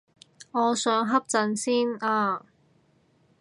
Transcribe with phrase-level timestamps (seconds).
[0.51, 2.43] 我想瞌陣先啊